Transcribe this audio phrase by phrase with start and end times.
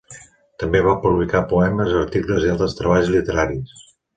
[0.63, 3.89] També va publicar poemes, articles i altres treballs literaris.